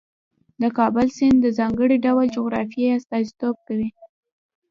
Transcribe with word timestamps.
د 0.61 0.63
کابل 0.77 1.07
سیند 1.17 1.37
د 1.41 1.47
ځانګړي 1.57 1.97
ډول 2.05 2.27
جغرافیې 2.35 2.87
استازیتوب 2.97 3.55
کوي. 3.67 3.89